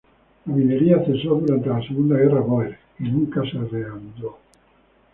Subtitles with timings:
[0.47, 4.39] La minería cesó durante la Segunda Guerra Boer y nunca se reanudó.